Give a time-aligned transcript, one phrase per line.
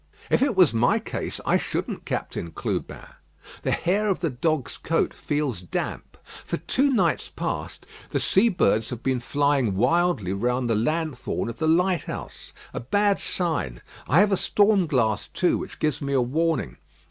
[0.31, 3.05] "If it was my case, I shouldn't, Captain Clubin.
[3.61, 6.17] The hair of the dog's coat feels damp.
[6.43, 11.59] For two nights past, the sea birds have been flying wildly round the lanthorn of
[11.59, 12.51] the lighthouse.
[12.73, 13.79] A bad sign.
[14.07, 16.77] I have a storm glass, too, which gives me a warning.